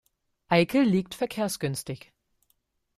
[0.49, 2.11] Eickel liegt verkehrsgünstig.